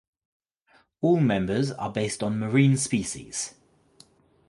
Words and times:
All 1.01 1.19
members 1.19 1.71
are 1.73 1.91
based 1.91 2.23
on 2.23 2.39
marine 2.39 2.75
species. 2.75 3.53